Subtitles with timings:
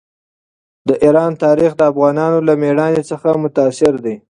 [0.87, 4.15] د ایران تاریخ د افغانانو له مېړانې څخه متاثره دی.